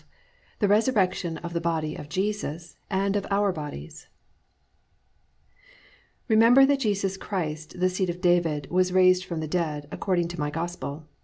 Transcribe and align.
_"XII 0.03 0.07
THE 0.61 0.67
RESURRECTION 0.67 1.37
OF 1.45 1.53
THE 1.53 1.61
BODY 1.61 1.95
OF 1.95 2.09
JESUS 2.09 2.75
AND 2.89 3.15
OF 3.15 3.27
OUR 3.29 3.51
BODIES 3.51 4.07
"Remember 6.27 6.65
that 6.65 6.79
Jesus 6.79 7.17
Christ 7.17 7.75
of 7.75 7.81
the 7.81 7.89
seed 7.91 8.09
of 8.09 8.19
David, 8.19 8.71
was 8.71 8.91
raised 8.91 9.23
from 9.23 9.41
the 9.41 9.47
dead, 9.47 9.87
according 9.91 10.27
to 10.29 10.39
my 10.39 10.49
gospel." 10.49 11.05